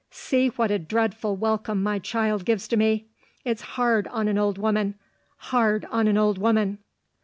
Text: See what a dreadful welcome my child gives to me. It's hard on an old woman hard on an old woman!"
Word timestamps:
See 0.09 0.47
what 0.47 0.71
a 0.71 0.79
dreadful 0.79 1.35
welcome 1.35 1.83
my 1.83 1.99
child 1.99 2.43
gives 2.43 2.67
to 2.69 2.75
me. 2.75 3.05
It's 3.45 3.61
hard 3.77 4.07
on 4.07 4.27
an 4.27 4.39
old 4.39 4.57
woman 4.57 4.95
hard 5.37 5.85
on 5.91 6.07
an 6.07 6.17
old 6.17 6.39
woman!" 6.39 6.79